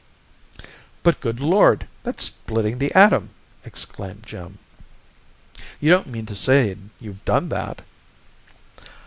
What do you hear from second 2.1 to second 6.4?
splitting the atom!" exclaimed Jim. "You don't mean to